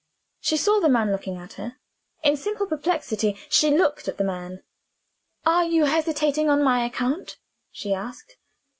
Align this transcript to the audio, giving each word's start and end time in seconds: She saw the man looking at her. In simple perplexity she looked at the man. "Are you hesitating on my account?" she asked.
She 0.39 0.57
saw 0.57 0.79
the 0.79 0.89
man 0.89 1.11
looking 1.11 1.37
at 1.37 1.53
her. 1.61 1.77
In 2.23 2.35
simple 2.35 2.65
perplexity 2.65 3.37
she 3.49 3.69
looked 3.69 4.07
at 4.07 4.17
the 4.17 4.23
man. 4.23 4.63
"Are 5.45 5.63
you 5.63 5.85
hesitating 5.85 6.49
on 6.49 6.63
my 6.63 6.83
account?" 6.83 7.37
she 7.71 7.93
asked. 7.93 8.35